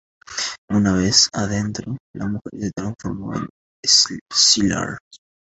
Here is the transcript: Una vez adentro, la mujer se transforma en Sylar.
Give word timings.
Una 0.69 0.93
vez 0.93 1.29
adentro, 1.31 1.95
la 2.15 2.25
mujer 2.25 2.59
se 2.59 2.71
transforma 2.71 3.35
en 3.37 3.47
Sylar. 4.31 4.97